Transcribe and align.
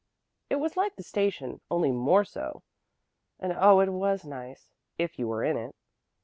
It 0.49 0.55
was 0.55 0.75
like 0.75 0.95
the 0.95 1.03
station, 1.03 1.61
only 1.69 1.91
more 1.91 2.25
so, 2.25 2.63
and 3.39 3.53
oh, 3.55 3.81
it 3.81 3.89
was 3.89 4.25
nice 4.25 4.71
if 4.97 5.19
you 5.19 5.27
were 5.27 5.43
in 5.43 5.57
it. 5.57 5.75